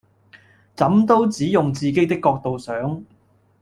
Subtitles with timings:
[0.75, 3.05] 怎都只用自己的角度想！